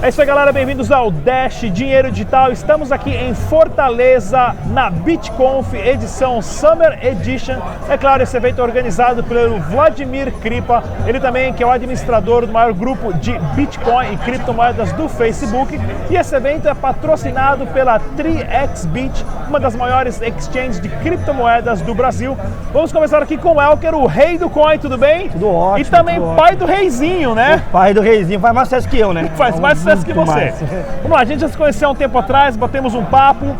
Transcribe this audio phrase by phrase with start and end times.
[0.00, 0.52] É isso aí, galera.
[0.52, 2.52] Bem-vindos ao Dash Dinheiro Digital.
[2.52, 7.56] Estamos aqui em Fortaleza, na BitConf, edição Summer Edition.
[7.88, 12.46] É claro, esse evento é organizado pelo Vladimir Kripa, ele também que é o administrador
[12.46, 15.76] do maior grupo de Bitcoin e criptomoedas do Facebook.
[16.08, 22.38] E esse evento é patrocinado pela 3xBit, uma das maiores exchanges de criptomoedas do Brasil.
[22.72, 25.28] Vamos começar aqui com o Elker, o rei do coin, tudo bem?
[25.28, 25.84] Tudo ótimo.
[25.84, 27.64] E também pai do reizinho, né?
[27.68, 29.28] O pai do reizinho faz mais sucesso que eu, né?
[29.36, 30.30] Faz mais sucesso que você.
[30.32, 30.54] mais.
[31.02, 33.54] Vamos lá, a gente já se conheceu há um tempo atrás, batemos um papo.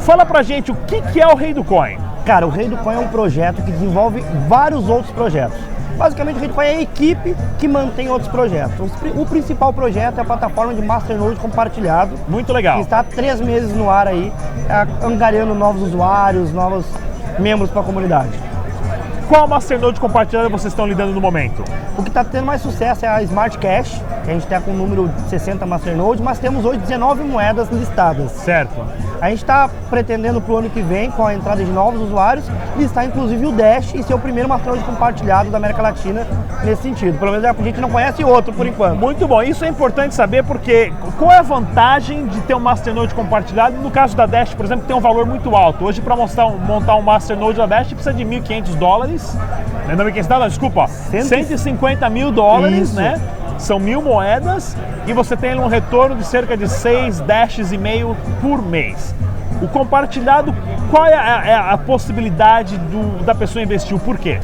[0.00, 1.98] Fala pra gente o que, que é o Rei do Coin.
[2.24, 5.58] Cara, o Rei do Coin é um projeto que desenvolve vários outros projetos.
[5.96, 8.90] Basicamente, o Rei do Coin é a equipe que mantém outros projetos.
[9.16, 12.80] O principal projeto é a plataforma de Masternode compartilhado, Muito que legal.
[12.80, 14.32] está há três meses no ar aí,
[14.68, 16.84] é, angariando novos usuários, novos
[17.38, 18.30] membros para a comunidade.
[19.28, 21.64] Qual masternode compartilhado vocês estão lidando no momento?
[21.98, 24.70] O que está tendo mais sucesso é a Smart Cash, que a gente está com
[24.70, 28.30] o número de 60 Masternodes, mas temos hoje 19 moedas listadas.
[28.30, 28.86] Certo.
[29.20, 32.44] A gente está pretendendo para o ano que vem, com a entrada de novos usuários,
[32.76, 36.24] listar inclusive o Dash e ser o primeiro masternode compartilhado da América Latina
[36.62, 37.18] nesse sentido.
[37.18, 38.96] Pelo menos a gente não conhece outro por enquanto.
[38.98, 39.42] Muito bom.
[39.42, 43.76] Isso é importante saber porque qual é a vantagem de ter um masternode compartilhado?
[43.78, 45.84] No caso da Dash, por exemplo, tem um valor muito alto.
[45.84, 49.15] Hoje, para montar, um- montar um masternode da Dash, precisa de 1.500 dólares.
[49.88, 50.86] Não, 1.500 dólares, desculpa.
[50.88, 52.96] Cento- 150 mil dólares, Isso.
[52.96, 53.20] né?
[53.58, 58.14] São mil moedas e você tem um retorno de cerca de 6 dashes e meio
[58.42, 59.14] por mês.
[59.62, 60.54] O compartilhado,
[60.90, 63.96] qual é a, é a possibilidade do- da pessoa investir?
[63.96, 64.38] O porquê?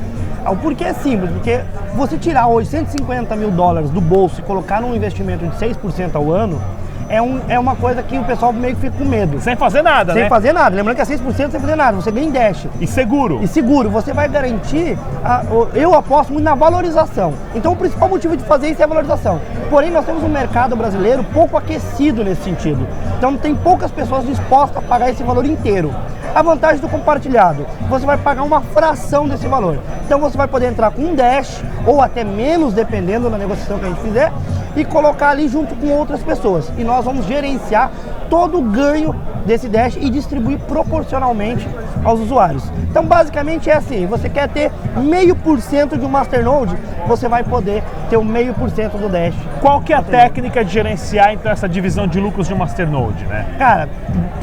[0.46, 1.60] O porquê é simples, porque
[1.94, 6.32] você tirar hoje 150 mil dólares do bolso e colocar num investimento de 6% ao
[6.32, 6.60] ano,
[7.08, 9.40] é, um, é uma coisa que o pessoal meio que fica com medo.
[9.40, 10.28] Sem fazer nada, Sem né?
[10.28, 10.74] fazer nada.
[10.76, 12.66] Lembrando que é 6% sem fazer nada, você ganha em Dash.
[12.80, 13.40] E seguro.
[13.42, 14.98] E seguro, você vai garantir.
[15.24, 15.42] a-
[15.74, 17.34] eu aposto muito na valorização.
[17.54, 19.40] Então, o principal motivo de fazer isso é a valorização.
[19.70, 22.86] Porém, nós temos um mercado brasileiro pouco aquecido nesse sentido.
[23.18, 25.94] Então, tem poucas pessoas dispostas a pagar esse valor inteiro.
[26.34, 29.78] A vantagem do compartilhado, você vai pagar uma fração desse valor.
[30.04, 33.84] Então, você vai poder entrar com um Dash, ou até menos, dependendo da negociação que
[33.84, 34.32] a gente fizer,
[34.76, 36.70] e colocar ali junto com outras pessoas.
[36.76, 37.90] E nós vamos gerenciar
[38.30, 41.68] todo o ganho desse Dash e distribuir proporcionalmente
[42.04, 42.64] aos usuários.
[42.90, 47.42] Então, basicamente é assim: você quer ter meio por cento de um Masternode, você vai
[47.42, 49.34] poder ter o meio por cento do Dash.
[49.58, 53.24] Qual que é a técnica de gerenciar então essa divisão de lucros de um masternode,
[53.24, 53.46] né?
[53.58, 53.88] Cara,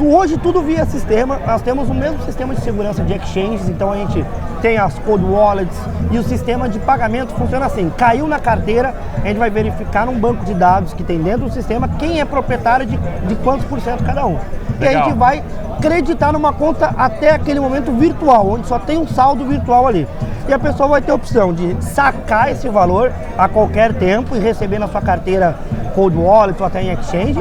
[0.00, 3.96] hoje tudo via sistema, nós temos o mesmo sistema de segurança de exchanges, então a
[3.96, 4.26] gente
[4.60, 5.78] tem as cold wallets
[6.10, 8.92] e o sistema de pagamento funciona assim: caiu na carteira,
[9.22, 12.24] a gente vai verificar num banco de dados que tem dentro do sistema quem é
[12.24, 14.36] proprietário de, de quantos por cento cada um.
[14.80, 15.04] E a Legal.
[15.04, 15.44] gente vai
[15.78, 20.08] acreditar numa conta até aquele momento virtual, onde só tem um saldo virtual ali.
[20.50, 24.40] E a pessoa vai ter a opção de sacar esse valor a qualquer tempo e
[24.40, 25.56] receber na sua carteira
[25.94, 27.40] cold wallet ou até em exchange,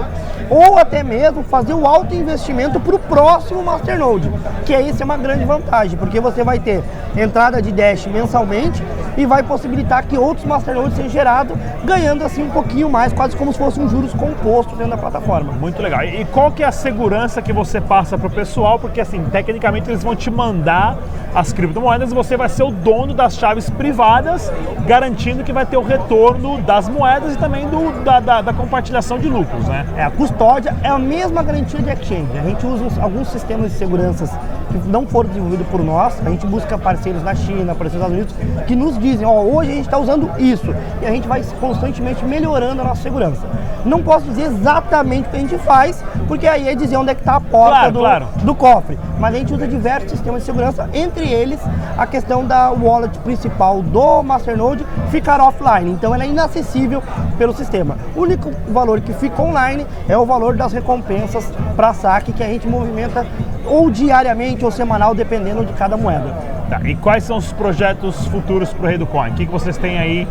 [0.50, 4.31] ou até mesmo fazer o alto investimento para o próximo Masternode,
[4.66, 6.83] que aí isso é uma grande vantagem, porque você vai ter
[7.17, 8.83] entrada de Dash mensalmente
[9.17, 13.51] e vai possibilitar que outros Masternodes sejam gerados, ganhando assim um pouquinho mais, quase como
[13.51, 15.51] se fosse um juros composto dentro da plataforma.
[15.53, 16.03] Muito legal.
[16.03, 18.79] E qual que é a segurança que você passa para o pessoal?
[18.79, 20.97] Porque assim, tecnicamente eles vão te mandar
[21.35, 24.51] as criptomoedas e você vai ser o dono das chaves privadas,
[24.88, 29.19] garantindo que vai ter o retorno das moedas e também do, da, da- da compartilhação
[29.19, 29.85] de lucros, né?
[29.97, 32.28] É, a custódia é a mesma garantia de exchange.
[32.38, 34.29] A gente usa uns- alguns sistemas de seguranças
[34.72, 36.16] que não foram desenvolvidos por nós.
[36.25, 39.72] A gente busca parceiros na China, parceiros nos Estados Unidos, que nos dizem, ó, hoje
[39.72, 40.73] a gente está usando isso.
[41.01, 43.41] E a gente vai constantemente melhorando a nossa segurança.
[43.84, 47.16] Não posso dizer exatamente o que a gente faz, porque aí é dizer onde é
[47.16, 48.28] que está a porta Claro, do, claro.
[48.44, 49.00] do cofre.
[49.18, 51.59] Mas a gente usa diversos sistemas de segurança, entre eles
[51.97, 55.92] a questão da wallet principal do Masternode ficar offline.
[55.92, 57.01] Então ela é inacessível
[57.38, 57.98] pelo sistema.
[58.15, 62.48] O único valor que fica online é o valor das recompensas para saque que a
[62.48, 63.25] gente movimenta
[63.66, 66.33] ou diariamente ou semanal, dependendo de cada moeda.
[66.69, 69.31] Tá, E quais são os projetos futuros para o Rei do Coin?
[69.31, 70.27] O que, que vocês têm aí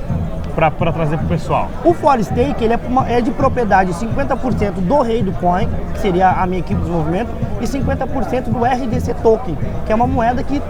[0.54, 1.68] para trazer para o pessoal?
[1.84, 6.00] O For Stake ele é, uma- é de propriedade 50% do rei do coin, que
[6.00, 7.30] seria a minha equipe de desenvolvimento,
[7.60, 9.56] e 50% do RDC Token,
[9.86, 10.60] que é uma moeda que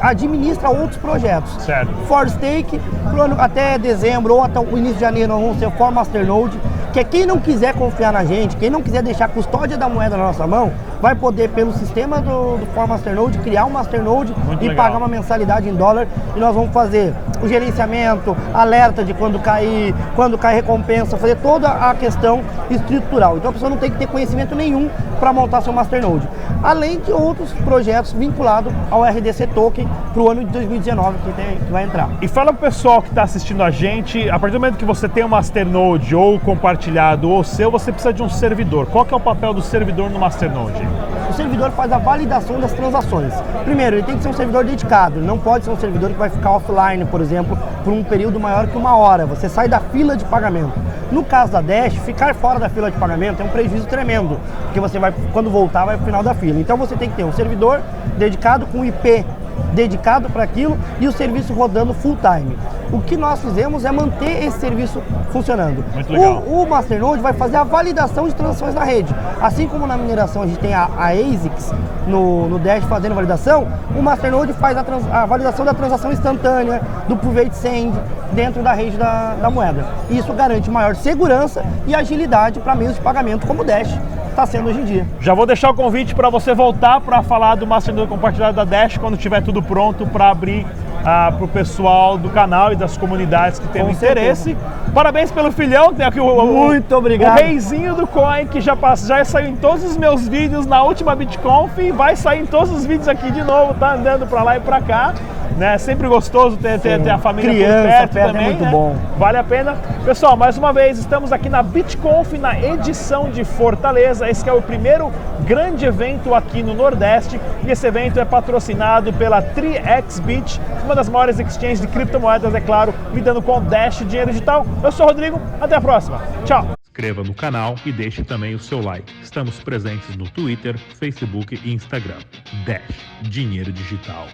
[0.00, 1.50] administra outros projetos.
[1.62, 1.90] Certo.
[2.06, 2.78] For Stake,
[3.10, 5.90] pro ano- até dezembro ou até o início de janeiro, nós vamos ter o For
[5.90, 6.58] Masternode,
[6.92, 9.88] que é quem não quiser confiar na gente, quem não quiser deixar a custódia da
[9.88, 14.34] moeda na nossa mão, vai poder, pelo sistema do, do For Masternode, criar um Masternode
[14.46, 14.86] Muito e legal.
[14.86, 16.08] pagar uma mensalidade em dólar.
[16.34, 21.68] E nós vamos fazer o gerenciamento, alerta de quando cair, quando cai recompensa, fazer toda
[21.68, 23.36] a questão estrutural.
[23.36, 26.28] Então a pessoa não tem que ter conhecimento nenhum para montar seu Masternode.
[26.62, 31.56] além de outros projetos vinculados ao RDC Token para o ano de 2019 que, tem,
[31.56, 32.08] que vai entrar.
[32.20, 35.08] E fala pro pessoal que está assistindo a gente, a partir do momento que você
[35.08, 38.86] tem um Masternode ou compartilhado ou seu, você precisa de um servidor.
[38.86, 40.82] Qual que é o papel do servidor no Masternode?
[41.30, 43.32] O servidor faz a validação das transações.
[43.64, 46.30] Primeiro, ele tem que ser um servidor dedicado, não pode ser um servidor que vai
[46.30, 49.26] ficar offline, por exemplo, por um período maior que uma hora.
[49.26, 50.87] Você sai da fila de pagamento.
[51.10, 54.78] No caso da Dash, ficar fora da fila de pagamento é um prejuízo tremendo, porque
[54.78, 56.60] você vai, quando voltar, vai para o final da fila.
[56.60, 57.80] Então você tem que ter um servidor
[58.18, 59.24] dedicado com IP
[59.72, 62.56] dedicado para aquilo e o serviço rodando full time.
[62.90, 65.84] O que nós fizemos é manter esse serviço funcionando.
[65.92, 66.42] Muito legal.
[66.46, 69.14] O, o Masternode vai fazer a validação de transações na rede.
[69.40, 71.72] Assim como na mineração a gente tem a, a ASICS
[72.06, 76.80] no, no Dash fazendo validação, o Masternode faz a, trans, a validação da transação instantânea,
[77.06, 77.92] do Private Send,
[78.32, 79.84] dentro da rede da, da moeda.
[80.08, 83.92] Isso garante maior segurança e agilidade para meios de pagamento como o Dash
[84.30, 85.06] está sendo hoje em dia.
[85.20, 88.96] Já vou deixar o convite para você voltar para falar do Masternode compartilhado da Dash
[88.96, 90.64] quando tiver tudo pronto para abrir
[91.04, 94.56] ah, para o pessoal do canal e das comunidades que tem Com interesse.
[94.94, 97.36] Parabéns pelo filhão, tem aqui o, o- Muito obrigado.
[97.38, 100.82] o reizinho do coin que já, passa, já saiu em todos os meus vídeos na
[100.82, 104.42] última BitConf e vai sair em todos os vídeos aqui de novo, tá andando para
[104.42, 105.14] lá e para cá.
[105.56, 105.76] Né?
[105.78, 108.44] Sempre gostoso ter, ter, ter a família Criança por perto, perto é também.
[108.44, 108.70] muito né?
[108.70, 108.96] bom.
[109.16, 109.76] Vale a pena.
[110.04, 114.28] Pessoal, mais uma vez, estamos aqui na BitConf, na edição de Fortaleza.
[114.28, 117.40] Esse que é o primeiro grande evento aqui no Nordeste.
[117.66, 122.94] E esse evento é patrocinado pela 3xBit, uma das maiores exchanges de criptomoedas, é claro,
[123.12, 124.66] lidando com Dash, dinheiro digital.
[124.82, 126.20] Eu sou o Rodrigo, até a próxima.
[126.44, 126.68] Tchau!
[126.86, 129.12] Inscreva no canal e deixe também o seu like.
[129.22, 132.18] Estamos presentes no Twitter, Facebook e Instagram.
[132.66, 132.82] Dash,
[133.22, 134.26] dinheiro digital.